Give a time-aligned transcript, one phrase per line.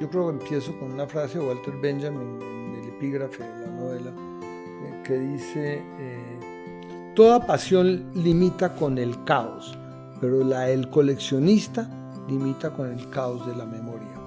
[0.00, 3.72] Yo creo que empiezo con una frase de Walter Benjamin en el epígrafe de la
[3.72, 9.76] novela eh, que dice, eh, toda pasión limita con el caos,
[10.20, 11.88] pero la del coleccionista
[12.28, 14.20] limita con el caos de la memoria.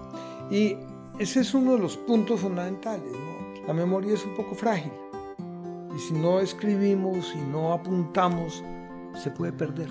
[0.50, 0.76] Y
[1.20, 3.14] ese es uno de los puntos fundamentales.
[3.68, 4.92] La memoria es un poco frágil
[5.96, 8.64] y si no escribimos y no apuntamos,
[9.14, 9.90] se puede perder.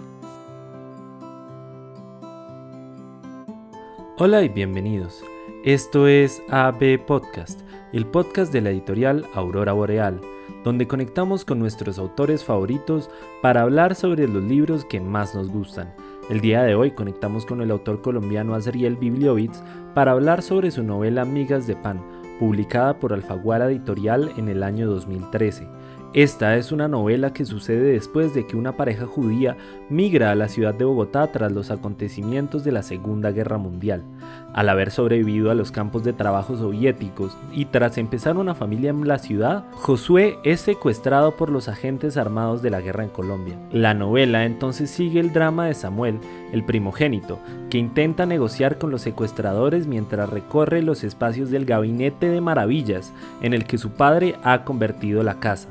[4.19, 5.23] Hola y bienvenidos.
[5.65, 7.63] Esto es AB Podcast,
[7.93, 10.21] el podcast de la editorial Aurora Boreal,
[10.63, 13.11] donde conectamos con nuestros autores favoritos
[13.43, 15.93] para hablar sobre los libros que más nos gustan.
[16.31, 19.61] El día de hoy conectamos con el autor colombiano Azriel Bibliovitz
[19.97, 22.07] para hablar sobre su novela Migas de Pan,
[22.39, 25.67] publicada por Alfaguara Editorial en el año 2013.
[26.15, 29.59] Esta es una novela que sucede después de que una pareja judía
[29.91, 34.05] migra a la ciudad de Bogotá tras los acontecimientos de la Segunda Guerra Mundial.
[34.55, 39.07] Al haber sobrevivido a los campos de trabajo soviéticos y tras empezar una familia en
[39.07, 43.59] la ciudad, Josué es secuestrado por los agentes armados de la guerra en Colombia.
[43.71, 46.21] La novela entonces sigue el drama de Samuel,
[46.55, 52.41] el primogénito, que intenta negociar con los secuestradores mientras recorre los espacios del gabinete de
[52.41, 53.13] maravillas
[53.43, 55.69] en el que su padre ha convertido la casa.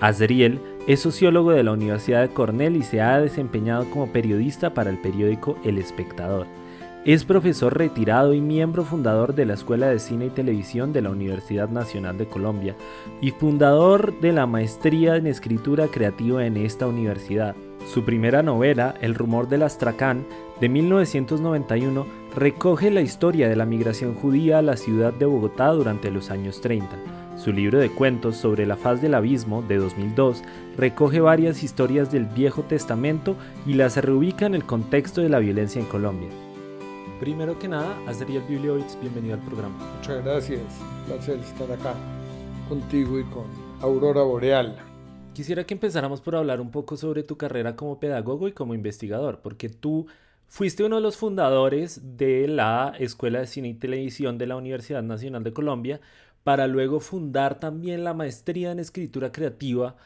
[0.00, 4.90] Azriel es sociólogo de la Universidad de Cornell y se ha desempeñado como periodista para
[4.90, 6.46] el periódico El Espectador.
[7.06, 11.10] Es profesor retirado y miembro fundador de la Escuela de Cine y Televisión de la
[11.10, 12.76] Universidad Nacional de Colombia
[13.20, 17.54] y fundador de la maestría en escritura creativa en esta universidad.
[17.86, 20.26] Su primera novela, El rumor del astracán,
[20.60, 26.10] de 1991, recoge la historia de la migración judía a la ciudad de Bogotá durante
[26.10, 30.42] los años 30 su libro de cuentos sobre la faz del abismo de 2002
[30.76, 35.80] recoge varias historias del Viejo Testamento y las reubica en el contexto de la violencia
[35.80, 36.30] en Colombia.
[37.20, 39.76] Primero que nada, Azriel Bibliovitz, bienvenido al programa.
[39.96, 40.60] Muchas gracias,
[41.06, 41.94] placer estar acá
[42.68, 43.44] contigo y con
[43.80, 44.76] Aurora Boreal.
[45.34, 49.40] Quisiera que empezáramos por hablar un poco sobre tu carrera como pedagogo y como investigador,
[49.42, 50.06] porque tú
[50.48, 55.02] fuiste uno de los fundadores de la Escuela de Cine y Televisión de la Universidad
[55.02, 56.00] Nacional de Colombia,
[56.46, 59.96] para luego fundar también la maestría en escritura creativa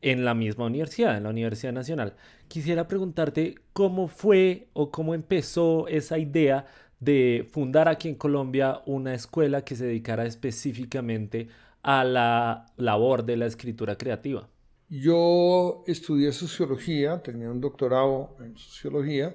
[0.00, 2.14] en la misma universidad, en la Universidad Nacional.
[2.46, 6.66] Quisiera preguntarte cómo fue o cómo empezó esa idea
[7.00, 11.48] de fundar aquí en Colombia una escuela que se dedicara específicamente
[11.82, 14.48] a la labor de la escritura creativa.
[14.88, 19.34] Yo estudié sociología, tenía un doctorado en sociología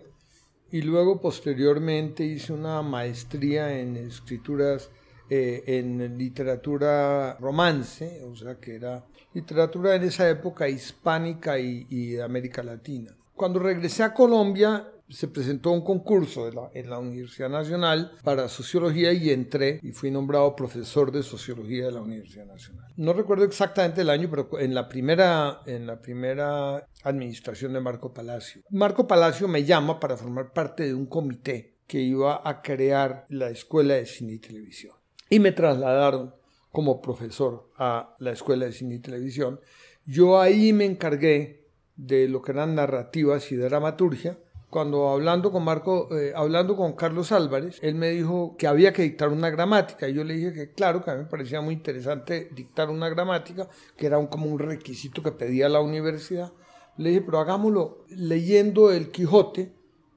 [0.72, 4.90] y luego posteriormente hice una maestría en escrituras
[5.30, 12.24] eh, en literatura romance, o sea que era literatura en esa época hispánica y, de
[12.24, 13.16] América Latina.
[13.34, 19.30] Cuando regresé a Colombia, se presentó un concurso en la Universidad Nacional para sociología y
[19.30, 22.92] entré y fui nombrado profesor de sociología de la Universidad Nacional.
[22.96, 28.14] No recuerdo exactamente el año, pero en la primera, en la primera administración de Marco
[28.14, 28.62] Palacio.
[28.70, 33.50] Marco Palacio me llama para formar parte de un comité que iba a crear la
[33.50, 35.03] Escuela de Cine y Televisión
[35.34, 36.36] y me trasladaron
[36.72, 39.60] como profesor a la Escuela de Cine y Televisión.
[40.06, 44.38] Yo ahí me encargué de lo que eran narrativas y dramaturgia.
[44.70, 49.02] Cuando hablando con Marco, eh, hablando con Carlos Álvarez, él me dijo que había que
[49.02, 50.08] dictar una gramática.
[50.08, 53.10] Y yo le dije que claro, que a mí me parecía muy interesante dictar una
[53.10, 53.68] gramática,
[53.98, 56.54] que era un, como un requisito que pedía la universidad.
[56.98, 59.74] Le dije, pero hagámoslo leyendo el Quijote,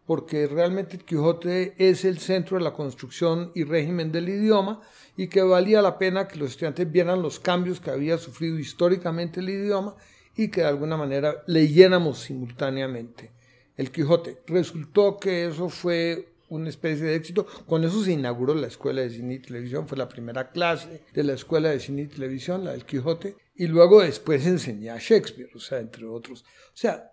[0.06, 4.80] porque realmente el Quijote es el centro de la construcción y régimen del idioma
[5.16, 9.40] y que valía la pena que los estudiantes vieran los cambios que había sufrido históricamente
[9.40, 9.96] el idioma
[10.36, 13.32] y que de alguna manera leyéramos simultáneamente
[13.76, 14.42] el Quijote.
[14.46, 17.46] Resultó que eso fue una especie de éxito.
[17.66, 21.24] Con eso se inauguró la Escuela de Cine y Televisión, fue la primera clase de
[21.24, 25.50] la Escuela de Cine y Televisión, la del Quijote, y luego después enseñé a Shakespeare,
[25.54, 26.42] o sea, entre otros.
[26.42, 27.10] O sea,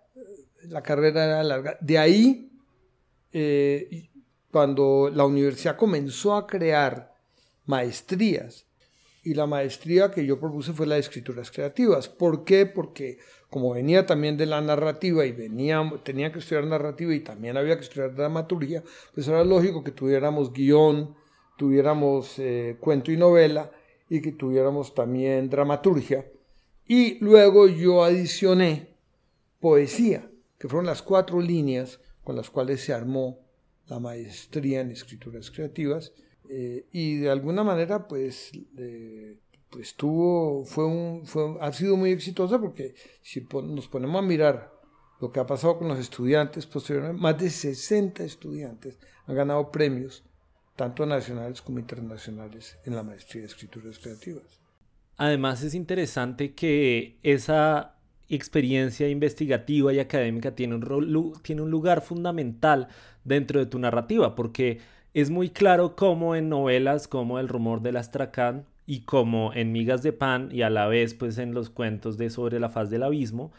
[0.68, 1.76] la carrera era larga.
[1.80, 2.53] De ahí
[3.34, 4.08] eh,
[4.50, 7.14] cuando la universidad comenzó a crear
[7.66, 8.66] maestrías,
[9.24, 12.08] y la maestría que yo propuse fue la de escrituras creativas.
[12.08, 12.66] ¿Por qué?
[12.66, 17.56] Porque como venía también de la narrativa y venía, tenía que estudiar narrativa y también
[17.56, 18.84] había que estudiar dramaturgia,
[19.14, 21.14] pues era lógico que tuviéramos guion,
[21.56, 23.70] tuviéramos eh, cuento y novela
[24.10, 26.26] y que tuviéramos también dramaturgia.
[26.86, 28.94] Y luego yo adicioné
[29.58, 33.38] poesía, que fueron las cuatro líneas con las cuales se armó
[33.86, 36.12] la maestría en escrituras creativas
[36.48, 38.52] eh, y de alguna manera pues,
[39.70, 44.72] pues tuvo, fue un, fue, ha sido muy exitosa porque si nos ponemos a mirar
[45.20, 50.24] lo que ha pasado con los estudiantes posteriormente, más de 60 estudiantes han ganado premios
[50.76, 54.60] tanto nacionales como internacionales, en la maestría de escrituras creativas.
[55.16, 57.93] Además es interesante que esa
[58.28, 62.88] experiencia investigativa y académica tiene un, tiene un lugar fundamental
[63.24, 64.80] dentro de tu narrativa, porque
[65.14, 70.02] es muy claro cómo en novelas como El rumor del astracán y como en Migas
[70.02, 73.02] de Pan y a la vez pues en los cuentos de Sobre la faz del
[73.02, 73.52] abismo,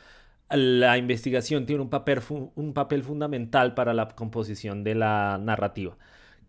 [0.50, 2.22] la investigación tiene un papel,
[2.56, 5.98] un papel fundamental para la composición de la narrativa.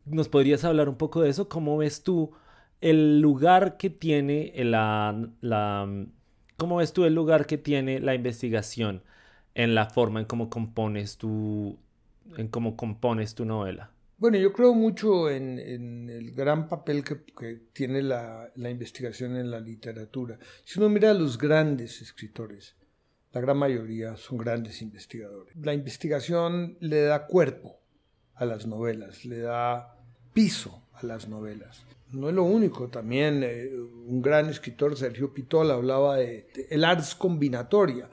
[0.05, 1.49] ¿Nos podrías hablar un poco de eso?
[1.49, 2.33] ¿Cómo ves tú
[2.81, 5.89] el lugar que tiene la, la
[6.57, 9.03] ¿Cómo ves tú el lugar que tiene la investigación
[9.55, 11.79] en la forma en cómo compones tu,
[12.37, 13.91] en cómo compones tu novela?
[14.19, 20.39] Bueno, yo creo mucho en, el gran papel que, tiene la, investigación en la literatura.
[20.65, 22.77] Si uno mira a los grandes escritores,
[23.33, 25.55] la gran mayoría son grandes investigadores.
[25.57, 27.79] La investigación le da cuerpo
[28.35, 29.99] a las novelas, le da
[30.33, 31.85] piso a las novelas.
[32.17, 33.71] No es lo único, también eh,
[34.07, 38.09] un gran escritor, Sergio Pitola, hablaba de, de el ars combinatoria,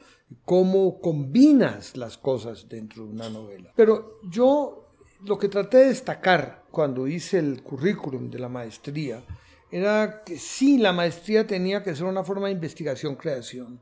[0.45, 3.71] cómo combinas las cosas dentro de una novela.
[3.75, 4.89] Pero yo
[5.25, 9.23] lo que traté de destacar cuando hice el currículum de la maestría
[9.71, 13.79] era que sí, la maestría tenía que ser una forma de investigación-creación.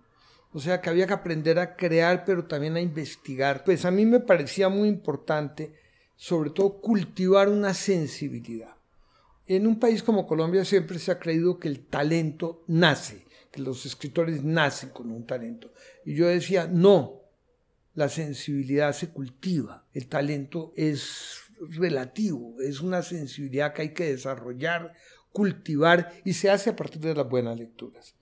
[0.54, 3.64] O sea, que había que aprender a crear, pero también a investigar.
[3.64, 5.74] Pues a mí me parecía muy importante,
[6.16, 8.76] sobre todo, cultivar una sensibilidad.
[9.56, 13.86] En un país como Colombia siempre se ha creído que el talento nace, que los
[13.86, 15.74] escritores nacen con un talento.
[16.06, 17.24] Y yo decía, no,
[17.94, 24.94] la sensibilidad se cultiva, el talento es relativo, es una sensibilidad que hay que desarrollar,
[25.34, 28.16] cultivar y se hace a partir de las buenas lecturas.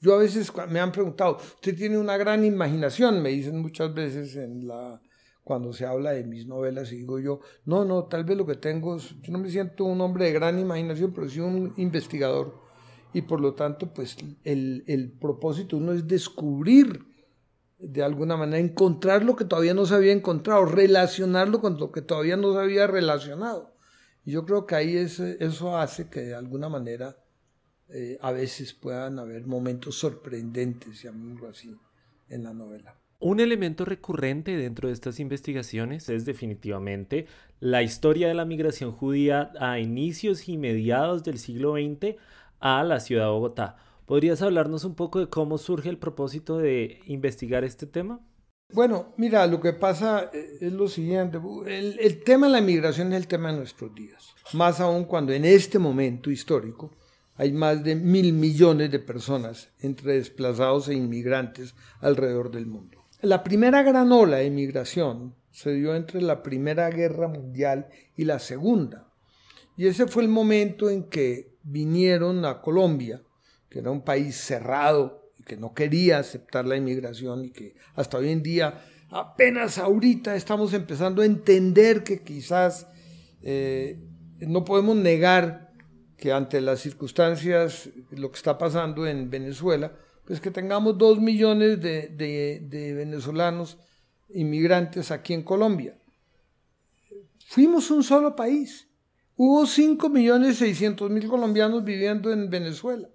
[0.00, 4.36] Yo a veces me han preguntado, usted tiene una gran imaginación, me dicen muchas veces
[4.36, 5.02] en la,
[5.46, 8.56] cuando se habla de mis novelas y digo yo, no, no, tal vez lo que
[8.56, 12.52] tengo es, yo no me siento un hombre de gran imaginación, pero sí un investigador
[13.12, 17.06] y por lo tanto pues el, el propósito uno es descubrir
[17.78, 22.02] de alguna manera encontrar lo que todavía no se había encontrado, relacionarlo con lo que
[22.02, 23.72] todavía no se había relacionado.
[24.24, 27.22] Y yo creo que ahí eso hace que de alguna manera
[27.90, 31.72] eh, a veces puedan haber momentos sorprendentes, llamémoslo así,
[32.30, 32.98] en la novela.
[33.28, 37.26] Un elemento recurrente dentro de estas investigaciones es definitivamente
[37.58, 42.14] la historia de la migración judía a inicios y mediados del siglo XX
[42.60, 43.78] a la ciudad de Bogotá.
[44.06, 48.20] ¿Podrías hablarnos un poco de cómo surge el propósito de investigar este tema?
[48.72, 51.40] Bueno, mira, lo que pasa eh, es lo siguiente.
[51.66, 54.36] El, tema de la migración es el tema de nuestros días.
[54.52, 56.92] Más aún cuando en este momento histórico
[57.34, 62.95] hay más de mil millones de personas entre desplazados e inmigrantes alrededor del mundo.
[63.22, 68.38] La primera gran ola de migración se dio entre la Primera Guerra Mundial y la
[68.38, 69.08] Segunda.
[69.76, 73.22] Y ese fue el momento en que vinieron a Colombia
[73.68, 78.18] que era un país cerrado y que no quería aceptar la inmigración y que hasta
[78.18, 82.86] hoy en día apenas ahorita estamos empezando a entender que quizás
[83.42, 83.98] eh,
[84.40, 85.72] no podemos negar
[86.16, 89.92] que ante las circunstancias, lo que está pasando en Venezuela,
[90.26, 93.78] pues que tengamos dos millones de, de venezolanos
[94.28, 95.96] inmigrantes aquí en Colombia.
[97.46, 98.88] Fuimos un solo país.
[99.36, 103.08] Hubo 5 millones 600 mil colombianos viviendo en Venezuela.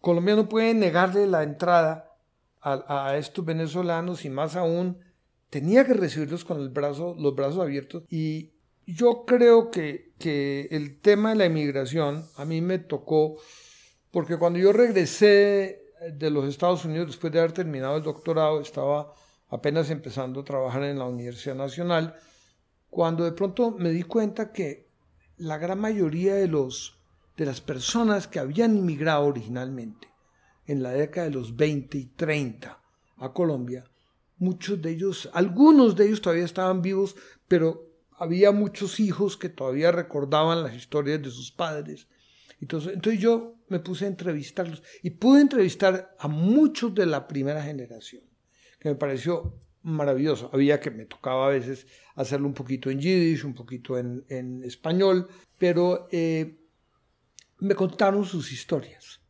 [0.00, 2.16] Colombia no puede negarle la entrada
[2.60, 4.98] a, estos venezolanos y más aún
[5.50, 8.04] tenía que recibirlos con el brazo, los brazos abiertos.
[8.08, 8.52] Y
[8.86, 13.36] yo creo que, que el tema de la inmigración a mí me tocó
[14.10, 15.80] porque cuando yo regresé
[16.12, 19.12] de los Estados Unidos después de haber terminado el doctorado, estaba
[19.48, 22.14] apenas empezando a trabajar en la Universidad Nacional,
[22.90, 24.88] cuando de pronto me di cuenta que
[25.36, 26.98] la gran mayoría de los
[27.38, 30.08] de las personas que habían inmigrado originalmente
[30.66, 32.82] en la década de los 20 y 30
[33.16, 33.84] a Colombia,
[34.38, 37.14] muchos de ellos, algunos de ellos todavía estaban vivos,
[37.46, 37.88] pero
[38.18, 42.08] había muchos hijos que todavía recordaban las historias de sus padres.
[42.60, 47.62] Entonces, entonces yo me puse a entrevistarlos y pude entrevistar a muchos de la primera
[47.62, 48.22] generación,
[48.80, 50.50] que me pareció maravilloso.
[50.52, 54.64] Había que me tocaba a veces hacerlo un poquito en yiddish, un poquito en, en
[54.64, 56.58] español, pero eh,
[57.58, 59.20] me contaron sus historias.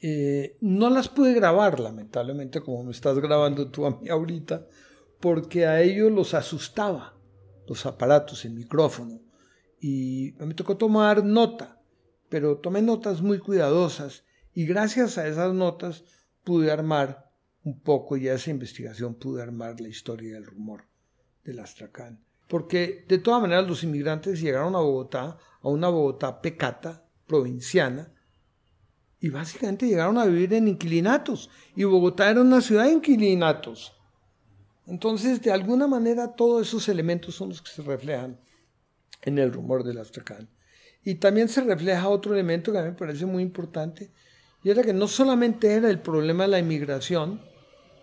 [0.00, 4.66] Eh, no las pude grabar, lamentablemente, como me estás grabando tú a mí ahorita,
[5.20, 7.14] porque a ellos los asustaba
[7.68, 9.20] los aparatos, el micrófono.
[9.80, 11.80] Y me tocó tomar nota,
[12.32, 14.24] pero tomé notas muy cuidadosas
[14.54, 16.02] y gracias a esas notas
[16.44, 17.30] pude armar
[17.62, 20.86] un poco y a esa investigación pude armar la historia del rumor
[21.44, 22.24] del astracán.
[22.48, 28.14] porque de todas maneras los inmigrantes llegaron a Bogotá, a una Bogotá pecata, provinciana,
[29.20, 31.50] y básicamente llegaron a vivir en inquilinatos.
[31.76, 33.94] Y Bogotá era una ciudad de inquilinatos.
[34.86, 38.40] Entonces, de alguna manera, todos esos elementos son los que se reflejan
[39.20, 40.48] en el rumor del Astrakhan.
[41.04, 44.10] Y también se refleja otro elemento que a mí me parece muy importante,
[44.62, 47.40] y era que no solamente era el problema de la inmigración,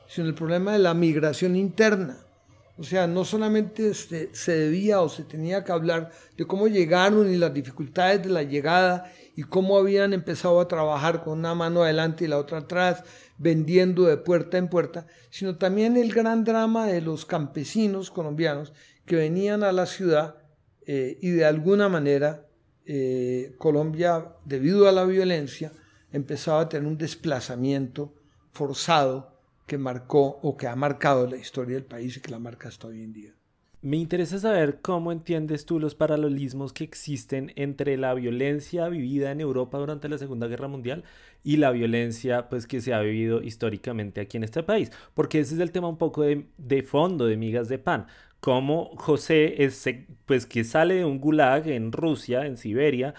[0.08, 2.18] sino el problema de la migración interna.
[2.78, 7.36] O sea, no solamente se, debía o se tenía que hablar de cómo llegaron y
[7.36, 12.24] las dificultades de la llegada y cómo habían empezado a trabajar con una mano adelante
[12.24, 13.04] y la otra atrás,
[13.38, 18.74] vendiendo de puerta en puerta, sino también el gran drama de los campesinos colombianos
[19.06, 20.36] que venían a la ciudad
[20.88, 22.49] eh, y de alguna manera
[22.92, 25.72] eh, Colombia, debido a la violencia,
[26.12, 28.16] empezaba a tener un desplazamiento
[28.52, 32.68] forzado que marcó o que ha marcado la historia del país y que la marca
[32.68, 33.32] hasta hoy en día.
[33.82, 39.40] Me interesa saber cómo entiendes tú los paralelismos que existen entre la violencia vivida en
[39.40, 41.04] Europa durante la Segunda Guerra Mundial
[41.44, 44.92] y la violencia pues, que se ha vivido históricamente aquí en este país.
[45.14, 48.08] Porque ese es el tema un poco de, de fondo de migas de pan.
[48.40, 49.86] Cómo José, es,
[50.26, 53.14] pues, que sale de un gulag en Rusia, en Siberia,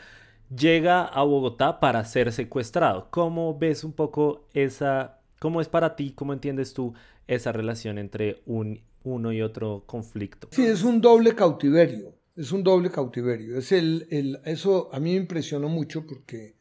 [0.54, 3.08] llega a Bogotá para ser secuestrado.
[3.10, 6.94] ¿Cómo ves un poco esa, cómo es para ti, cómo entiendes tú
[7.26, 10.48] esa relación entre un uno y otro conflicto.
[10.50, 13.58] Sí, es un doble cautiverio, es un doble cautiverio.
[13.58, 16.56] Es el, el eso a mí me impresionó mucho porque,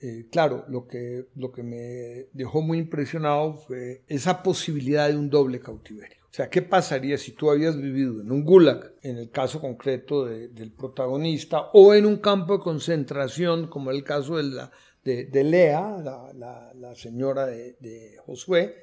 [0.00, 5.30] eh, claro, lo que, lo que me dejó muy impresionado fue esa posibilidad de un
[5.30, 6.17] doble cautiverio.
[6.30, 10.26] O sea, ¿qué pasaría si tú habías vivido en un gulag, en el caso concreto
[10.26, 14.70] del protagonista, o en un campo de concentración, como el caso de, la,
[15.04, 15.96] de, Lea,
[16.34, 18.76] la, señora de, de Josué,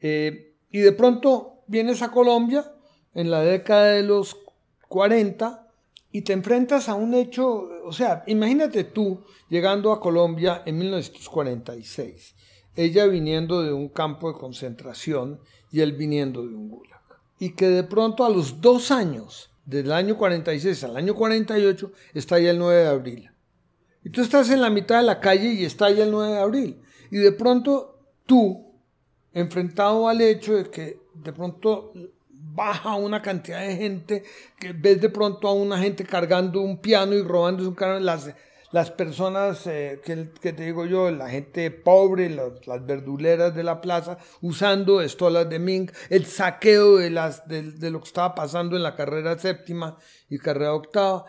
[0.00, 2.72] eh, y de pronto vienes a Colombia
[3.14, 4.36] en la década de los
[4.88, 5.66] 40
[6.10, 12.34] y te enfrentas a un hecho, o sea, imagínate tú llegando a Colombia en 1946,
[12.78, 15.40] ella viniendo de un campo de concentración
[15.72, 17.02] y él viniendo de un gulag.
[17.40, 22.38] Y que de pronto a los dos años, del año 46 al año 48, está
[22.38, 23.30] ya el 9 de abril.
[24.04, 26.38] Y tú estás en la mitad de la calle y está ya el 9 de
[26.38, 26.80] abril.
[27.10, 28.72] Y de pronto tú,
[29.32, 31.92] enfrentado al hecho de que de pronto
[32.30, 34.22] baja una cantidad de gente,
[34.56, 38.32] que ves de pronto a una gente cargando un piano y robando un carro, las,
[38.72, 43.80] las personas eh, que, que, te digo yo, la gente pobre, las, verduleras de la
[43.80, 48.82] plaza, usando estolas de mink, el saqueo de, las, de, lo que estaba pasando en
[48.82, 49.96] la carrera séptima
[50.28, 51.24] y carrera octava.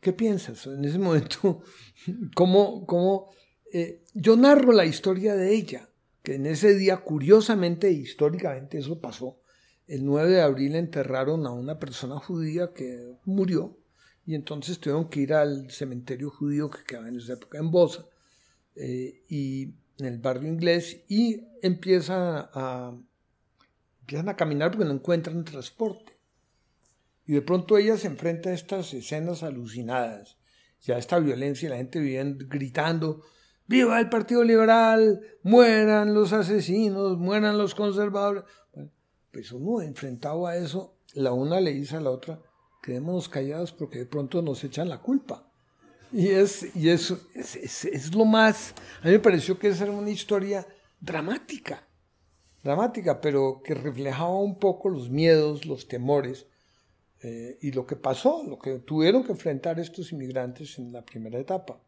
[0.00, 1.62] ¿Qué piensas en ese momento?
[2.34, 3.30] ¿Cómo, cómo
[3.72, 5.90] eh, yo narro la historia de ella?
[6.22, 9.40] que en ese día, curiosamente históricamente, eso pasó.
[9.86, 13.79] El 9 de abril enterraron a una persona judía que murió
[14.30, 18.06] y entonces tuvieron que ir al cementerio judío que quedaba en esa época en Bosa
[18.76, 22.96] eh, y en el barrio inglés y empiezan a,
[24.02, 26.16] empiezan a caminar porque no encuentran transporte.
[27.26, 30.38] Y de pronto ella se enfrenta a estas escenas alucinadas,
[30.80, 33.24] ya esta violencia la gente viviendo, gritando,
[33.66, 38.44] viva el Partido Liberal, mueran los asesinos, mueran los conservadores.
[39.32, 42.40] pues uno enfrentado a eso, la una le dice a la otra,
[42.82, 45.46] quedémonos callados porque de pronto nos echan la culpa.
[46.12, 49.92] Y, es, y eso es, es, lo más, a mí me pareció que esa era
[49.92, 50.66] una historia
[51.00, 51.86] dramática,
[52.64, 56.46] dramática, pero que reflejaba un poco los miedos, los temores
[57.22, 61.38] eh, y lo que pasó, lo que tuvieron que enfrentar estos inmigrantes en la primera
[61.38, 61.80] etapa.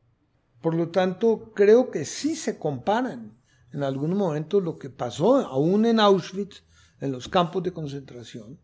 [0.61, 3.37] Por lo tanto, creo que sí se comparan
[3.73, 6.63] en algún momento lo que pasó aún en Auschwitz,
[7.01, 8.61] en los campos de concentración.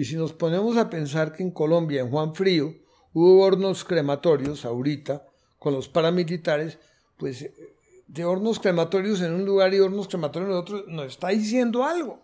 [0.00, 2.74] Y si nos ponemos a pensar que en Colombia, en Juan Frío,
[3.12, 5.26] hubo hornos crematorios ahorita
[5.58, 6.78] con los paramilitares,
[7.18, 7.54] pues eh,
[8.06, 12.22] de hornos crematorios en un lugar y hornos crematorios en otro, nos está diciendo algo.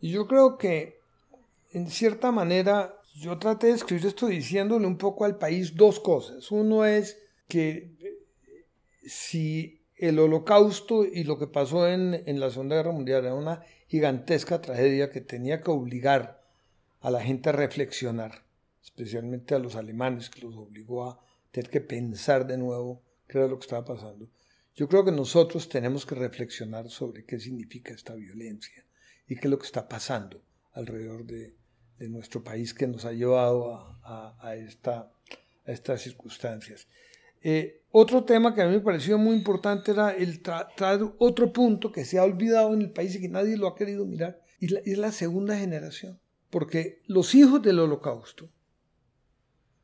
[0.00, 0.98] Y yo creo que,
[1.72, 6.50] en cierta manera, yo traté de escribir esto diciéndole un poco al país dos cosas.
[6.50, 7.18] Uno es
[7.48, 7.98] que
[9.04, 13.60] si el holocausto y lo que pasó en, en, la Segunda Guerra Mundial era una
[13.88, 16.43] gigantesca tragedia que tenía que obligar
[17.04, 18.46] a la gente a reflexionar,
[18.82, 21.20] especialmente a los alemanes, que los obligó a
[21.50, 24.30] tener que pensar de nuevo qué era lo que estaba pasando.
[24.74, 28.86] Yo creo que nosotros tenemos que reflexionar sobre qué significa esta violencia
[29.28, 30.40] y qué es lo que está pasando
[30.72, 31.54] alrededor de,
[31.98, 35.12] de nuestro país que nos ha llevado a, a, esta,
[35.66, 36.88] estas circunstancias.
[37.42, 41.92] Eh, otro tema que a mí me pareció muy importante era el traer otro punto
[41.92, 44.74] que se ha olvidado en el país y que nadie lo ha querido mirar, y,
[44.74, 46.18] es la segunda generación.
[46.54, 48.48] Porque los hijos del holocausto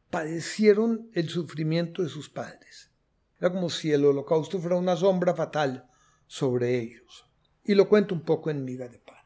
[0.08, 2.92] padecieron el sufrimiento de sus padres.
[3.40, 5.90] Era como si el holocausto fuera una sombra fatal
[6.28, 7.26] sobre ellos.
[7.64, 9.16] Y lo cuento un poco en Miga de Pan.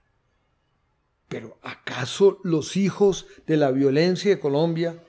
[1.29, 5.05] Pero ¿acaso los hijos de la violencia de Colombia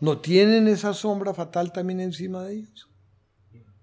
[0.00, 2.90] no tienen esa sombra fatal también encima de ellos?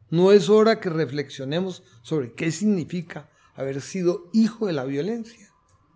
[0.09, 5.49] ¿No es hora que reflexionemos sobre qué significa haber sido hijo de la violencia?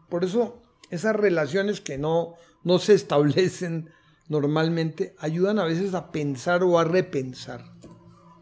[0.08, 3.90] Por eso esas relaciones que no, no se establecen
[4.28, 7.66] normalmente ayudan a veces a pensar o a repensar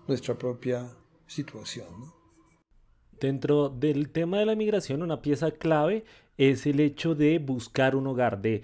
[0.07, 0.87] nuestra propia
[1.25, 1.87] situación.
[3.19, 6.05] Dentro del tema de la migración, una pieza clave
[6.37, 8.61] es el hecho de buscar un hogar, de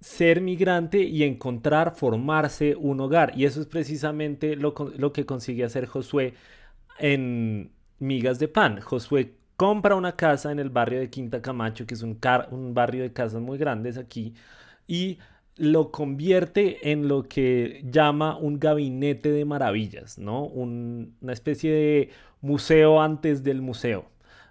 [0.00, 3.32] ser migrante y encontrar, formarse un hogar.
[3.36, 6.34] Y eso es precisamente lo, lo que consigue hacer Josué
[6.98, 8.80] en Migas de Pan.
[8.80, 12.18] Josué compra una casa en el barrio de Quinta Camacho, que es un,
[12.50, 14.34] un barrio de casas muy grandes aquí,
[14.88, 15.20] y
[15.54, 20.46] lo convierte en lo que llama un gabinete de maravillas, ¿no?
[20.46, 24.06] una especie de museo antes del museo.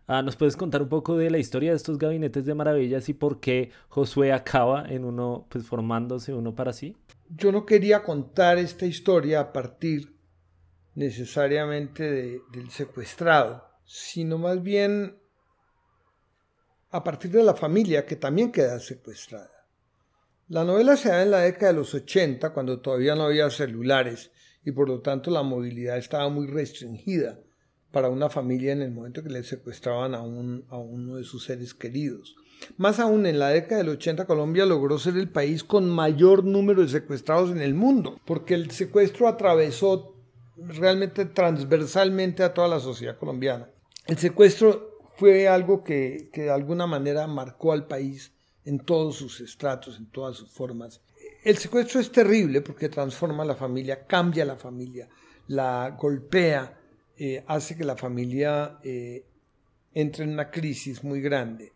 [0.08, 3.14] Ah, ¿Nos puedes contar un poco de la historia de estos gabinetes de maravillas y
[3.14, 6.96] por qué Josué acaba en uno, pues formándose uno para sí?
[7.28, 10.16] Yo no quería contar esta historia a partir
[10.96, 15.18] necesariamente del secuestrado, sino más bien
[16.92, 19.68] a partir de la familia que también queda secuestrada.
[20.48, 24.32] La novela se da en la década de los 80, cuando todavía no había celulares
[24.64, 27.38] y por lo tanto la movilidad estaba muy restringida
[27.92, 31.74] para una familia en el momento que le secuestraban a, a uno de sus seres
[31.74, 32.38] queridos.
[32.78, 36.82] Más aún, en la década del 80 Colombia logró ser el país con mayor número
[36.82, 40.16] de secuestrados en el mundo, porque el secuestro atravesó
[40.56, 43.68] realmente transversalmente a toda la sociedad colombiana.
[44.08, 48.34] El secuestro fue algo que, que de alguna manera marcó al país
[48.66, 51.02] en todos sus estratos, en todas sus formas.
[51.44, 55.10] El secuestro es terrible porque transforma a la familia, cambia a la familia,
[55.48, 56.80] la golpea,
[57.18, 59.26] eh, hace que la familia eh,
[59.94, 61.74] entre en una crisis muy grande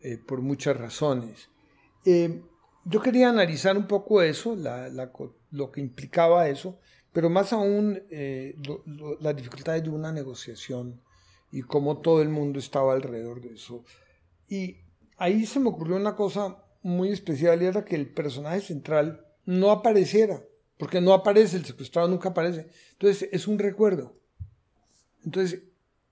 [0.00, 1.48] eh, por muchas razones.
[2.04, 4.56] yo quería analizar un poco eso,
[5.50, 6.78] lo que implicaba eso,
[7.12, 8.02] pero más aún
[9.20, 11.00] las dificultades de una negociación
[11.54, 13.84] y cómo todo el mundo estaba alrededor de eso.
[14.48, 14.78] Y
[15.18, 19.70] ahí se me ocurrió una cosa muy especial y era que el personaje central no
[19.70, 20.42] apareciera,
[20.78, 22.66] porque no aparece, el secuestrado nunca aparece.
[22.94, 24.18] Entonces es un recuerdo.
[25.24, 25.62] Entonces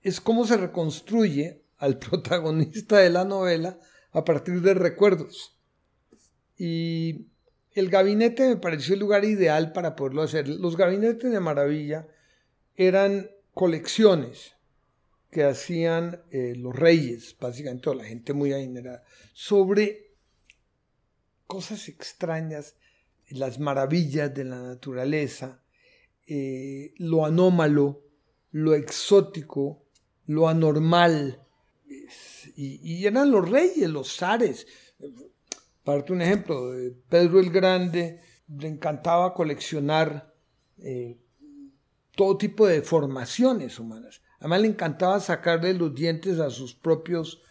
[0.01, 3.77] es como se reconstruye al protagonista de la novela
[4.13, 5.57] a partir de recuerdos.
[6.57, 7.27] Y
[7.73, 10.47] el gabinete me pareció el lugar ideal para poderlo hacer.
[10.47, 12.07] Los gabinetes de maravilla
[12.77, 14.53] eran colecciones
[15.33, 20.13] que hacían eh, los reyes, básicamente, toda la gente muy adinerada, sobre
[21.47, 22.75] cosas extrañas,
[23.29, 25.63] las maravillas de la naturaleza,
[26.27, 28.03] eh, lo anómalo,
[28.51, 29.83] lo exótico,
[30.27, 31.41] lo anormal.
[32.55, 34.67] Y, eran los reyes, los zares.
[35.83, 36.71] Para un ejemplo,
[37.09, 40.33] Pedro el Grande le encantaba coleccionar
[40.77, 41.17] eh,
[42.15, 44.21] todo tipo de formaciones humanas.
[44.43, 47.41] Además le encantaba sacarle los dientes a sus propios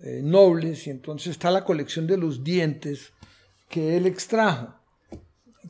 [0.00, 3.12] eh, nobles y entonces está la colección de los dientes
[3.68, 4.74] que él extrajo.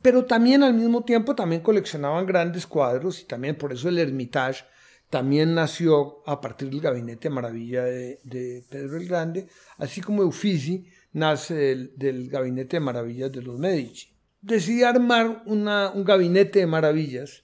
[0.00, 4.64] Pero también al mismo tiempo también coleccionaban grandes cuadros y también por eso el Hermitage
[5.10, 9.46] también nació a partir del Gabinete de Maravilla de, Pedro el Grande,
[9.76, 14.08] así como Uffizi nace del, Gabinete de Maravillas de los Medici.
[14.40, 17.43] Decidí armar un gabinete de maravillas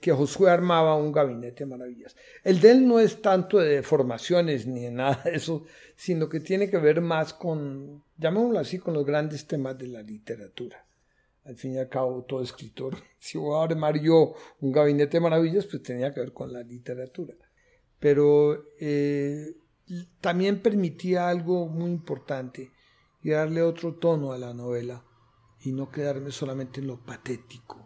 [0.00, 2.16] que Josué armaba un gabinete de maravillas.
[2.44, 5.64] El de él no es tanto de deformaciones ni de nada de eso,
[5.96, 10.02] sino que tiene que ver más con, llamémoslo así, con los grandes temas de la
[10.02, 10.86] literatura.
[11.44, 15.22] Al fin y al cabo, todo escritor, si voy a armar yo un gabinete de
[15.22, 17.34] maravillas, pues tenía que ver con la literatura.
[17.98, 19.56] Pero eh,
[20.20, 22.70] también permitía algo muy importante
[23.22, 25.04] y darle otro tono a la novela
[25.60, 27.81] y no quedarme solamente en lo patético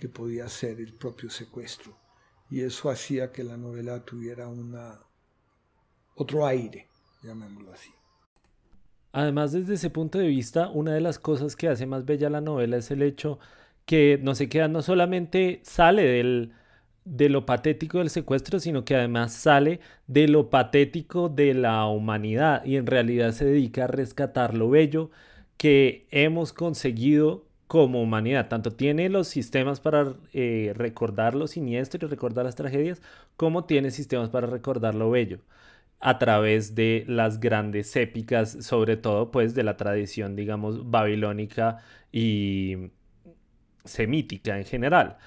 [0.00, 1.94] que podía ser el propio secuestro.
[2.48, 4.98] Y eso hacía que la novela tuviera una,
[6.14, 6.88] otro aire,
[7.22, 7.90] llamémoslo así.
[9.12, 12.40] Además, desde ese punto de vista, una de las cosas que hace más bella la
[12.40, 13.38] novela es el hecho
[13.84, 16.54] que no se queda, no solamente sale del,
[17.04, 22.64] de lo patético del secuestro, sino que además sale de lo patético de la humanidad
[22.64, 25.10] y en realidad se dedica a rescatar lo bello
[25.58, 28.48] que hemos conseguido como humanidad.
[28.48, 33.00] Tanto tiene los sistemas para eh, recordar lo siniestro y recordar las tragedias,
[33.36, 35.38] como tiene sistemas para recordar lo bello.
[36.00, 41.78] a través de las grandes épicas, sobre todo pues de la tradición, digamos, babilónica
[42.12, 42.90] y
[43.84, 45.18] semítica en general.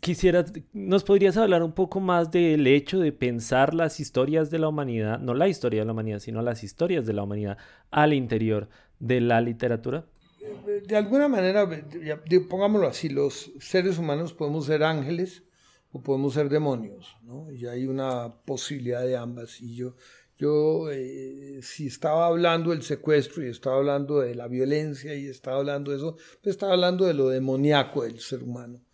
[0.00, 4.68] Quisiera, ¿nos podrías hablar un poco más del hecho de pensar las historias de la
[4.68, 7.58] humanidad, no la historia de la humanidad, sino las historias de la humanidad
[7.90, 10.06] al interior de la literatura?
[10.86, 11.68] De alguna manera,
[12.48, 15.44] pongámoslo así, los seres humanos podemos ser ángeles
[15.92, 17.50] o podemos ser demonios, ¿no?
[17.52, 19.60] Y hay una posibilidad de ambas.
[19.60, 19.94] Y yo,
[20.36, 25.58] yo eh, si estaba hablando del secuestro y estaba hablando de la violencia y estaba
[25.58, 28.84] hablando de eso, pues estaba hablando de lo demoníaco del ser humano.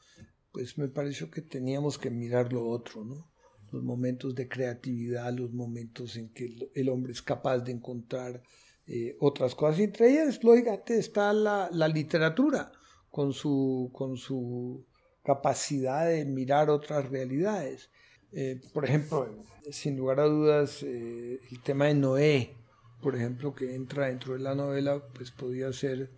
[0.53, 3.31] Pues me pareció que teníamos que mirar lo otro, ¿no?
[3.71, 8.43] Los momentos de creatividad, los momentos en que el hombre es capaz de encontrar
[8.89, 9.81] eh, otras cosas.
[9.81, 12.73] Entre ellas, lógicamente, está la, la literatura
[13.11, 14.85] con su, con su
[15.23, 17.91] capacidad de mirar otras realidades.
[18.33, 22.55] Eh, por ejemplo, sin lugar a dudas, eh, el tema de Noé,
[23.03, 26.11] por ejemplo, que entra dentro de la novela, pues podía ser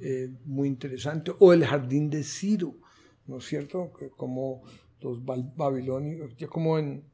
[0.00, 1.32] eh, muy interesante.
[1.38, 2.76] O el jardín de Ciro,
[3.26, 3.92] ¿no es cierto?
[3.98, 4.62] Que como
[5.00, 7.04] los babilonios, ya como en,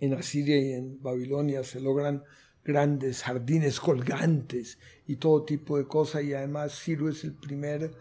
[0.00, 2.22] en Asiria y en Babilonia se logran
[2.64, 7.92] grandes jardines colgantes y todo tipo de cosas, y además Ciro es el primer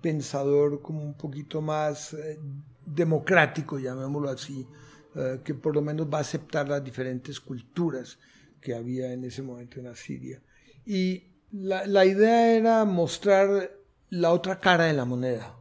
[0.00, 2.38] pensador como un poquito más eh,
[2.84, 4.66] democrático, llamémoslo así,
[5.14, 8.18] eh, que por lo menos va a aceptar las diferentes culturas
[8.60, 10.42] que había en ese momento en Asiria.
[10.84, 13.70] Y la, la idea era mostrar
[14.10, 15.56] la otra cara de la moneda,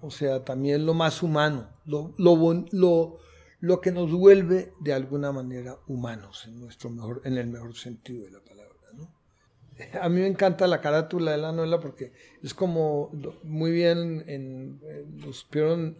[0.00, 3.18] o sea, también lo más humano, lo, lo, lo,
[3.60, 8.24] lo que nos vuelve de alguna manera humanos, en, nuestro mejor, en el mejor sentido
[8.24, 8.70] de la palabra
[10.00, 13.10] a mí me encanta la carátula de la novela porque es como
[13.42, 14.80] muy bien en,
[15.22, 15.96] los pudieron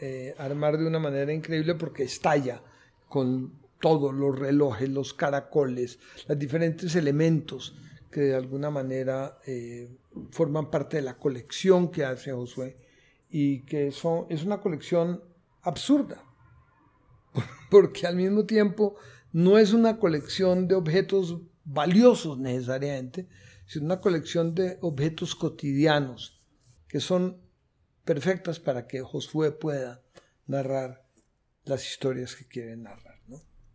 [0.00, 2.62] eh, armar de una manera increíble porque estalla
[3.08, 7.74] con todos los relojes, los caracoles, los diferentes elementos
[8.10, 9.96] que de alguna manera eh,
[10.30, 12.76] forman parte de la colección que hace Josué
[13.30, 15.22] y que son, es una colección
[15.62, 16.22] absurda,
[17.70, 18.96] porque al mismo tiempo
[19.32, 23.28] no es una colección de objetos valiosos necesariamente,
[23.66, 26.40] sino una colección de objetos cotidianos
[26.88, 27.40] que son
[28.04, 30.02] perfectas para que Josué pueda
[30.46, 31.04] narrar
[31.64, 33.20] las historias que quiere narrar.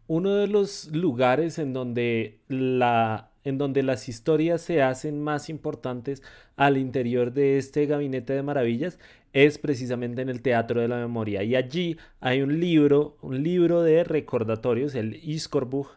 [0.07, 6.21] Uno de los lugares en donde, la, en donde las historias se hacen más importantes
[6.55, 8.99] al interior de este gabinete de maravillas
[9.35, 11.43] es precisamente en el Teatro de la Memoria.
[11.43, 15.89] Y allí hay un libro, un libro de recordatorios, el Iskorbuch,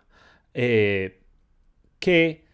[0.55, 1.21] eh,
[2.01, 2.45] que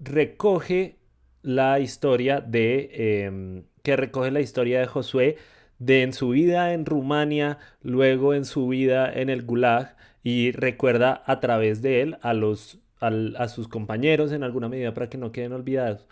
[0.00, 0.98] recoge
[1.42, 5.36] la historia de em, que recoge la historia de Josué
[5.78, 11.22] de en su vida en Rumania, luego en su vida en el Gulag y recuerda
[11.26, 15.30] a través de él a los a sus compañeros en alguna medida para que no
[15.30, 16.08] queden olvidados.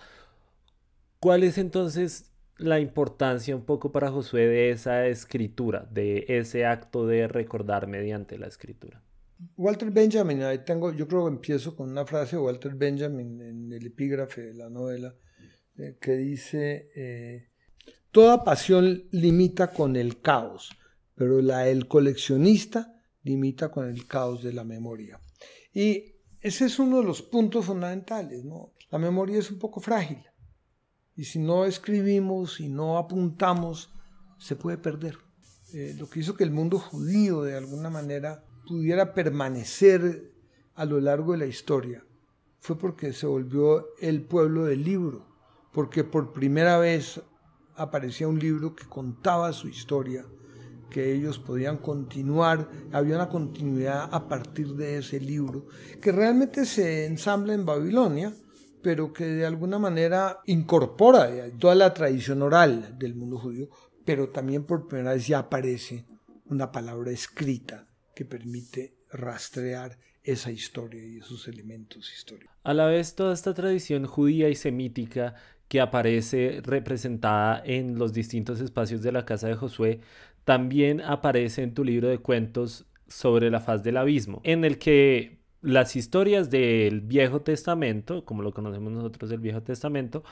[1.19, 7.07] ¿Cuál es entonces la importancia un poco para Josué de esa escritura, de ese acto
[7.07, 9.03] de recordar mediante la escritura?
[9.57, 13.73] Walter Benjamin, ahí tengo, yo creo que empiezo con una frase de Walter Benjamin en
[13.73, 15.15] el epígrafe de la novela,
[15.77, 17.49] eh, que dice, eh,
[18.11, 20.71] toda pasión limita con el caos,
[21.15, 25.21] pero la del coleccionista limita con el caos de la memoria.
[25.75, 28.73] Y ese es uno de los puntos fundamentales, ¿no?
[28.91, 30.19] La memoria es un poco frágil.
[31.17, 33.93] Y si no escribimos y no apuntamos,
[34.39, 35.19] se puede perder.
[35.73, 40.33] Eh, lo que hizo que el mundo judío de alguna manera pudiera permanecer
[40.75, 42.05] a lo largo de la historia
[42.67, 45.25] fue porque se volvió el pueblo del libro,
[45.73, 47.21] porque por primera vez
[47.77, 50.27] aparecía un libro que contaba su historia,
[50.91, 55.67] que ellos podían continuar, había una continuidad a partir de ese libro,
[56.01, 58.35] que realmente se ensambla en Babilonia,
[58.83, 63.69] pero que de alguna manera incorpora toda la tradición oral del mundo judío,
[64.05, 66.05] pero también por primera vez ya aparece
[66.47, 72.55] una palabra escrita que permite rastrear esa historia y esos elementos históricos.
[72.65, 75.35] A la vez, toda esta tradición judía y semítica
[75.69, 80.01] que aparece representada en los distintos espacios de la casa de Josué,
[80.45, 85.36] también aparece en tu libro de cuentos sobre la faz del abismo, en el que
[85.67, 90.23] las historias del Viejo Testamento, como lo conocemos nosotros del Viejo Testamento,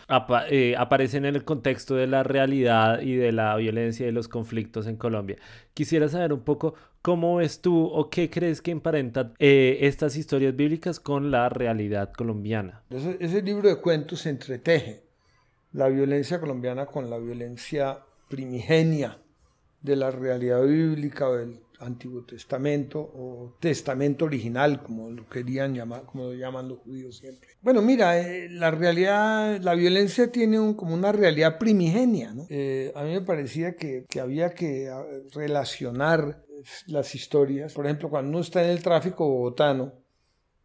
[0.48, 4.86] eh, aparecen en el contexto de la realidad y de la violencia y los conflictos
[4.86, 5.36] en Colombia.
[5.74, 10.54] Quisiera saber un poco cómo ves tú o qué crees que emparenta eh, estas historias
[10.54, 12.84] bíblicas con la realidad colombiana.
[12.90, 15.02] Ese, libro de cuentos entreteje
[15.72, 19.18] la violencia colombiana con la violencia primigenia
[19.82, 26.02] de la realidad bíblica o del Antiguo Testamento o Testamento original, como lo querían llamar,
[26.04, 27.48] como lo llaman los judíos siempre.
[27.60, 32.32] Bueno, mira, eh, la realidad, la violencia tiene como una realidad primigenia.
[32.32, 32.46] ¿no?
[32.48, 36.44] Eh, a mí me parecía que, había que ah, relacionar
[36.86, 37.74] las historias.
[37.74, 39.92] Por ejemplo, cuando uno está en el tráfico bogotano,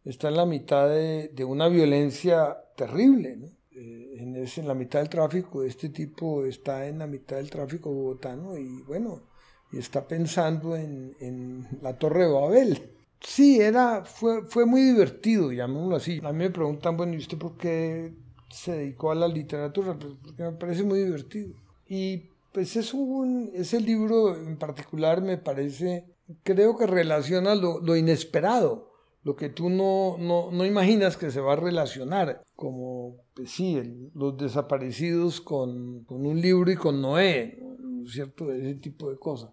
[0.04, 3.46] está en la mitad de, una violencia terrible, ¿no?
[3.72, 7.92] Eh, en, en, la mitad del tráfico, este tipo está en la mitad del tráfico
[7.92, 9.29] bogotano y bueno,
[9.72, 12.90] y está pensando en, en la Torre de Babel.
[13.20, 16.20] Sí, era, fue, fue muy divertido, llamémoslo así.
[16.24, 18.14] A mí me preguntan, bueno, ¿y usted por qué
[18.48, 19.98] se dedicó a la literatura?
[19.98, 21.54] Pues porque me parece muy divertido.
[21.86, 26.06] Y pues es un, ese libro en particular me parece,
[26.42, 28.90] creo que relaciona lo, lo inesperado
[29.22, 34.10] lo que tú no, no, no, imaginas que se va a relacionar, como, pues sí,
[34.14, 38.50] los desaparecidos con, con, un libro y con Noé, ¿no cierto?
[38.50, 39.50] Ese tipo de cosas.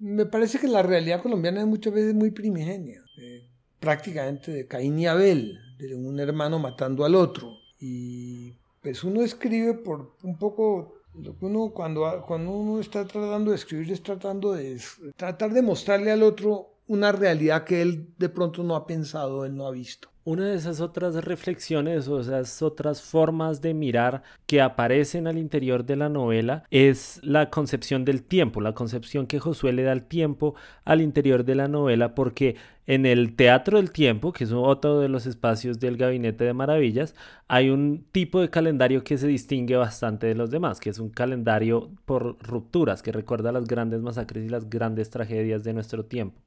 [0.00, 3.48] Me parece que la realidad colombiana es muchas veces muy primigenia, eh,
[3.80, 7.52] prácticamente de Caín y Abel, de un hermano matando al otro.
[7.80, 13.50] Y pues uno escribe por un poco lo que uno cuando, cuando uno está tratando
[13.50, 14.80] de escribir es tratando de
[15.16, 19.54] tratar de mostrarle al otro una realidad que él de pronto no ha pensado, él
[19.54, 20.08] no ha visto.
[20.24, 25.86] Una de esas otras reflexiones o esas otras formas de mirar que aparecen al interior
[25.86, 30.06] de la novela es la concepción del tiempo, la concepción que Josué le da al
[30.06, 35.00] tiempo al interior de la novela, porque en el Teatro del Tiempo, que es otro
[35.00, 37.14] de los espacios del Gabinete de Maravillas,
[37.46, 41.10] hay un tipo de calendario que se distingue bastante de los demás, que es un
[41.10, 46.42] calendario por rupturas, que recuerda las grandes masacres y las grandes tragedias de nuestro tiempo.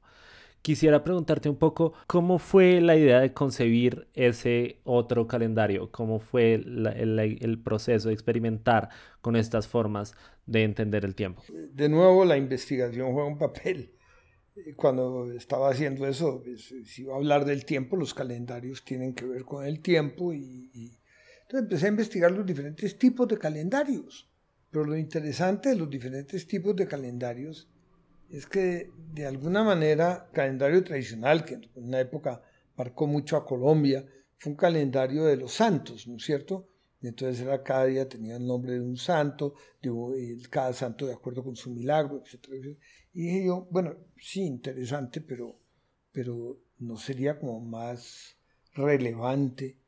[0.62, 6.54] Quisiera preguntarte un poco cómo fue la idea de concebir ese otro calendario, cómo fue
[6.54, 8.88] el, proceso de experimentar
[9.20, 10.14] con estas formas
[10.46, 11.42] de entender el tiempo.
[11.72, 13.96] De nuevo, la investigación juega un papel.
[14.76, 19.26] Cuando estaba haciendo eso, pues, si iba a hablar del tiempo, los calendarios tienen que
[19.26, 20.96] ver con el tiempo y, y
[21.42, 24.30] entonces empecé a investigar los diferentes tipos de calendarios.
[24.70, 27.68] Pero lo interesante de los diferentes tipos de calendarios
[28.32, 32.42] es que de alguna manera el calendario tradicional, que en una época
[32.76, 34.04] marcó mucho a Colombia,
[34.38, 36.68] fue un calendario de los santos, ¿no es cierto?
[37.02, 39.54] entonces era, cada día tenía el nombre de un santo,
[40.50, 42.78] cada santo de acuerdo con su milagro, etc.
[43.12, 45.56] Y dije yo, bueno, sí, interesante, pero,
[46.12, 48.36] pero no sería como más
[48.74, 49.78] relevante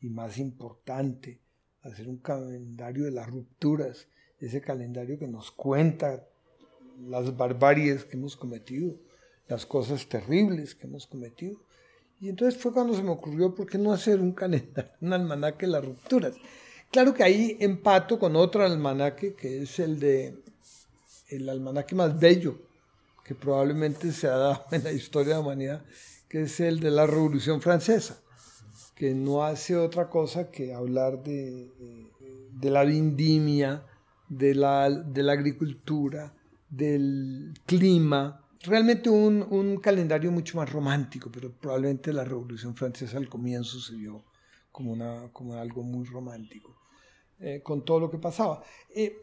[0.00, 1.40] y más importante
[1.82, 4.08] hacer un calendario de las rupturas,
[4.40, 6.26] ese calendario que nos cuenta
[6.98, 8.96] las barbaries que hemos cometido,
[9.48, 11.60] las cosas terribles que hemos cometido.
[12.20, 15.66] Y entonces fue cuando se me ocurrió, ¿por qué no hacer un calendario, un almanaque
[15.66, 16.34] de las rupturas?
[16.90, 20.42] Claro que ahí empato con otro almanaque, que es el de
[21.28, 22.58] el almanaque más bello
[23.24, 25.84] que probablemente se ha dado en la historia de la humanidad,
[26.28, 28.22] que es el de la Revolución Francesa,
[28.94, 31.70] que no hace otra cosa que hablar de,
[32.52, 33.86] de la vendimia,
[34.28, 36.34] de la, de la agricultura,
[36.76, 43.28] del clima, realmente un, un, calendario mucho más romántico, pero probablemente la Revolución Francesa al
[43.28, 44.24] comienzo se vio
[44.72, 46.76] como, una, como algo muy romántico,
[47.38, 48.62] eh, con todo lo que pasaba.
[48.94, 49.16] Eh,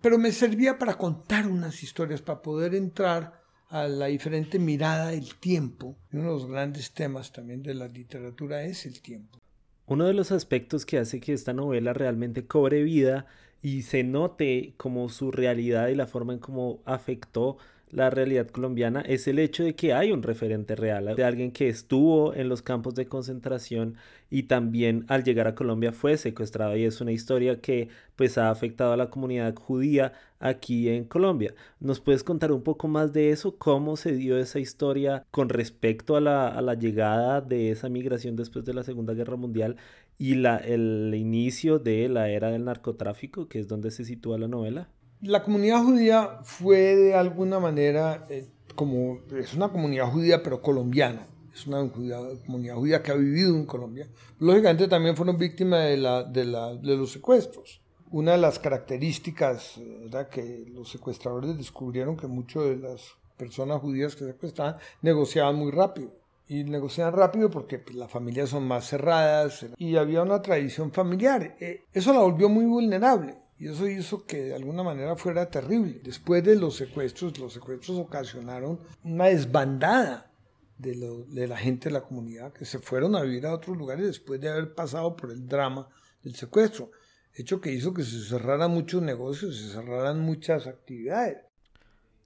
[0.00, 5.36] pero me servía para contar unas historias, para poder entrar a la diferente mirada del
[5.36, 5.96] tiempo.
[6.12, 9.38] Uno de los grandes temas también de la literatura es el tiempo.
[9.86, 13.26] Uno de los aspectos que hace que esta novela realmente cobre vida
[13.62, 17.58] y se note como su realidad y la forma en cómo afectó
[17.90, 21.68] la realidad colombiana es el hecho de que hay un referente real, de alguien que
[21.68, 23.96] estuvo en los campos de concentración
[24.30, 28.50] y también al llegar a Colombia fue secuestrado y es una historia que pues ha
[28.50, 31.54] afectado a la comunidad judía aquí en Colombia.
[31.80, 33.56] ¿Nos puedes contar un poco más de eso?
[33.58, 38.36] ¿Cómo se dio esa historia con respecto a la, a la llegada de esa migración
[38.36, 39.76] después de la Segunda Guerra Mundial
[40.20, 44.48] y la, el inicio de la era del narcotráfico, que es donde se sitúa la
[44.48, 44.90] novela?
[45.22, 51.26] La comunidad judía fue de alguna manera eh, como, es una comunidad judía pero colombiana,
[51.54, 54.08] es una comunidad judía que ha vivido en Colombia.
[54.38, 57.80] Lógicamente también fueron víctimas de, la, de, la, de los secuestros.
[58.10, 64.14] Una de las características era que los secuestradores descubrieron que muchas de las personas judías
[64.16, 66.19] que secuestraban negociaban muy rápido
[66.50, 71.56] y negociaban rápido porque pues, las familias son más cerradas y había una tradición familiar.
[71.60, 76.00] Eh, eso la volvió muy vulnerable y eso hizo que de alguna manera fuera terrible.
[76.02, 80.32] Después de los secuestros, los secuestros ocasionaron una desbandada
[80.76, 84.06] de, de la gente de la comunidad que se fueron a vivir a otros lugares
[84.06, 85.88] después de haber pasado por el drama
[86.24, 86.90] del secuestro.
[87.32, 91.38] Hecho que hizo que se cerraran muchos negocios, se cerraran muchas actividades.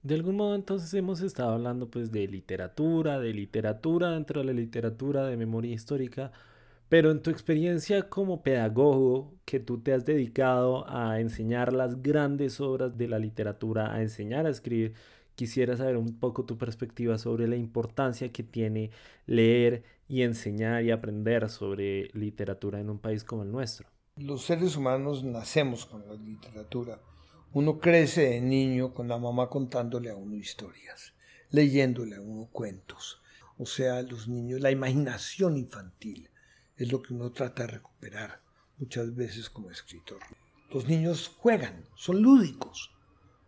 [0.05, 4.53] De algún modo entonces hemos estado hablando pues de literatura, de literatura dentro de la
[4.53, 6.31] literatura de memoria histórica,
[6.89, 12.61] pero en tu experiencia como pedagogo, que tú te has dedicado a enseñar las grandes
[12.61, 14.93] obras de la literatura, a enseñar a escribir,
[15.33, 18.91] quisiera saber un poco tu perspectiva sobre la importancia que tiene
[19.25, 23.87] leer y enseñar y aprender sobre literatura en un país como el nuestro.
[24.17, 26.99] Los seres humanos nacemos con la literatura.
[27.55, 31.13] Uno crece de niño con la mamá contándole a uno historias,
[31.51, 33.21] leyéndole a uno cuentos.
[33.57, 36.29] O sea, los niños, la imaginación infantil
[36.75, 38.41] es lo que uno trata de recuperar
[38.77, 40.19] muchas veces como escritor.
[40.69, 42.91] Los niños juegan, son lúdicos.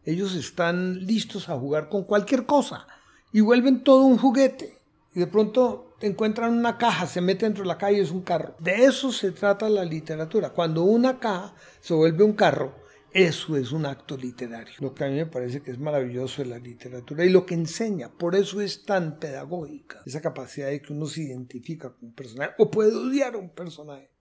[0.06, 2.88] Ellos están listos a jugar con cualquier cosa
[3.34, 4.80] y vuelven todo un juguete.
[5.16, 8.22] Y de pronto encuentran una caja, se mete dentro de la caja y es un
[8.22, 8.56] carro.
[8.60, 10.52] De eso se trata la literatura.
[10.52, 12.87] Cuando una caja se vuelve un carro,
[13.18, 14.76] eso es un acto literario.
[14.78, 17.56] Lo que a mí me parece que es maravilloso de la literatura y lo que
[17.56, 22.14] enseña, por eso es tan pedagógica, esa capacidad de que uno se identifica con un
[22.14, 24.12] personaje o puede odiar a un personaje.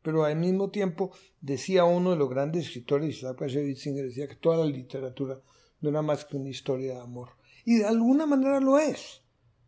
[0.00, 4.64] Pero al mismo tiempo decía uno de los grandes escritores, Isaac Witzinger, decía que toda
[4.64, 5.38] la literatura
[5.82, 7.32] no era más que una historia de amor.
[7.66, 9.20] Y de alguna manera lo es.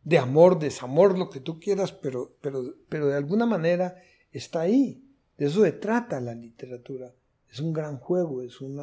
[0.02, 3.96] De amor, desamor, lo que tú quieras, pero, pero, pero de alguna manera
[4.30, 5.04] está ahí.
[5.36, 7.12] De eso se trata la literatura
[7.52, 8.80] es un gran juego, es un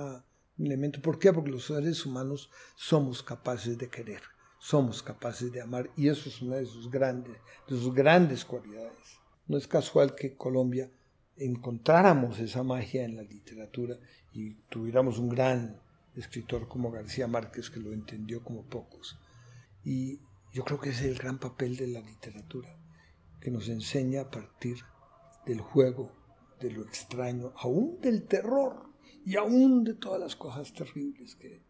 [0.59, 1.01] elemento.
[1.01, 1.33] ¿Por qué?
[1.33, 4.21] Porque los seres humanos somos capaces de querer,
[4.59, 7.35] somos capaces de amar y eso es una de sus grandes,
[7.67, 9.19] de sus grandes cualidades.
[9.47, 10.91] No es casual que Colombia
[11.35, 13.97] encontráramos esa magia en la literatura
[14.33, 15.81] y tuviéramos un gran
[16.15, 19.17] escritor como García Márquez que lo entendió como pocos.
[19.83, 20.19] Y
[20.53, 22.69] yo creo que es el gran papel de la literatura,
[23.41, 24.77] que nos enseña a partir
[25.47, 26.11] del juego,
[26.59, 28.89] de lo extraño, aún del terror
[29.25, 31.61] y aún de todas las cosas terribles que,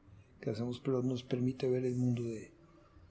[0.50, 2.52] hacemos, pero nos permite ver el mundo de,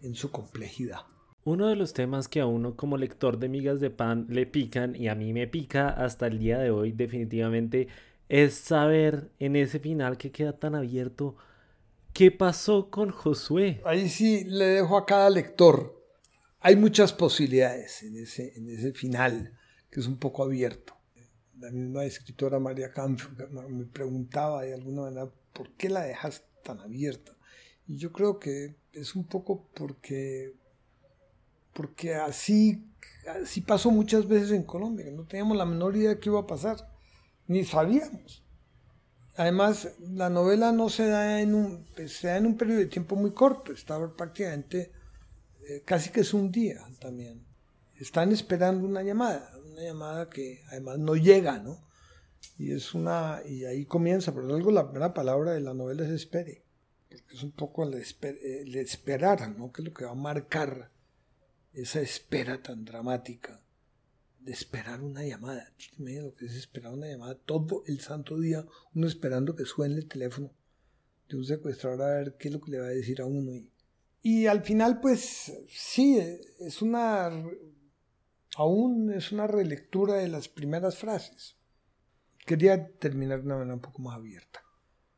[0.03, 1.03] en su complejidad.
[1.45, 4.97] Uno de los temas que a uno como lector de migas de pan le pican
[4.97, 7.89] y a mí me pica hasta el día de hoy definitivamente
[8.29, 11.37] es saber en ese final que queda tan abierto
[12.13, 13.81] qué pasó con Josué.
[13.85, 16.03] Ahí sí le dejo a cada lector.
[16.61, 19.57] Hay muchas posibilidades en ese, en ese final
[19.91, 20.98] que es un poco abierto
[21.61, 23.29] la misma escritora María Kampf
[23.69, 27.33] me preguntaba de alguna manera, ¿por qué la dejas tan abierta?
[27.87, 30.55] Y yo creo que es un poco porque,
[31.73, 32.85] porque así,
[33.43, 36.47] así pasó muchas veces en Colombia, no teníamos la menor idea de qué iba a
[36.47, 36.93] pasar,
[37.47, 38.45] ni sabíamos.
[39.37, 43.17] Además, la novela no se da en un, se da en un periodo de tiempo
[43.17, 44.93] muy corto, estaba prácticamente,
[45.69, 47.47] eh, casi que es un día también.
[47.97, 49.51] Están esperando una llamada,
[49.83, 51.89] llamada que además no llega, ¿no?
[52.59, 56.11] Y es una, y ahí comienza, pero algo la primera palabra de la novela es
[56.11, 56.65] espere,
[57.09, 59.73] porque es un poco el, esperar, ¿no?
[59.73, 60.91] Que es lo que va a marcar
[61.73, 63.61] esa espera tan dramática
[64.41, 65.73] de esperar una llamada.
[65.99, 68.65] lo que es esperar una llamada todo el santo día,
[68.95, 70.51] uno esperando que suene el teléfono
[71.29, 73.53] de un secuestrador a ver qué es lo que le va a decir a uno.
[73.53, 73.71] Y,
[74.23, 76.19] y al final, pues sí,
[76.59, 77.31] es una
[78.59, 81.57] aún es una relectura de las primeras frases.
[82.45, 84.61] Quería terminar de una manera un poco más abierta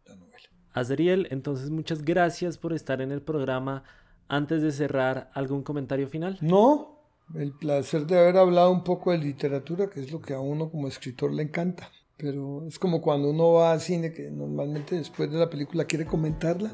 [0.04, 0.44] la novela.
[0.74, 3.82] Azriel, entonces muchas gracias por estar en el programa.
[4.28, 6.36] Antes de cerrar, ¿algún comentario final?
[6.42, 7.00] No,
[7.34, 10.70] el placer de haber hablado un poco de literatura, que es lo que a uno
[10.70, 11.90] como escritor le encanta.
[12.18, 16.04] Pero es como cuando uno va al cine, que normalmente después de la película quiere
[16.04, 16.70] comentarla.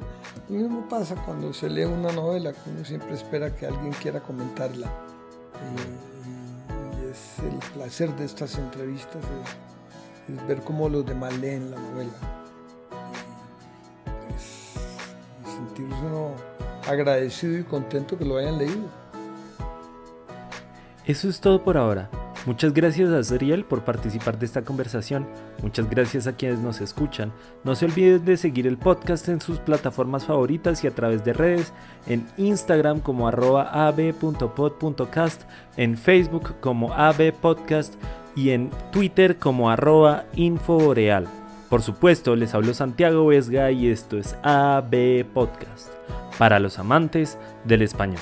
[0.49, 4.21] Lo mismo pasa cuando se lee una novela, que uno siempre espera que alguien quiera
[4.21, 4.91] comentarla.
[7.39, 9.23] El placer de estas entrevistas,
[10.29, 12.11] es, ver cómo los demás leen la novela.
[15.45, 16.33] Y, sentirse uno
[16.89, 18.89] agradecido y contento que lo hayan leído.
[21.05, 22.11] Eso es todo por ahora.
[22.47, 25.27] Muchas gracias a Zeriel por participar de esta conversación.
[25.63, 27.33] Muchas gracias a quienes nos escuchan.
[27.65, 31.33] No se olviden de seguir el podcast en sus plataformas favoritas y a través de
[31.33, 31.73] redes,
[32.07, 35.43] en Instagram como arroba ab.pod.cast,
[35.77, 37.95] en Facebook como abpodcast
[38.37, 40.27] y en Twitter como arroba.
[41.69, 45.89] Por supuesto, les hablo Santiago Vesga y esto es AB Podcast,
[46.39, 48.21] para los amantes del español.